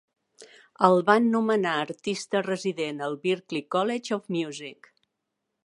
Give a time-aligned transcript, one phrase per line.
[0.87, 4.91] El van nomenar artista resident al Berklee College of Music.